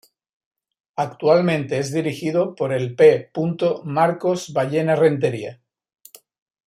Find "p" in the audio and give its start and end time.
2.95-3.29